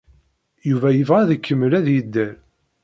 [0.69, 2.33] Yuba yebɣa ad ikemmel ad yedder.